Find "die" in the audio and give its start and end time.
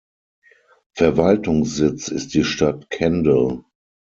2.33-2.43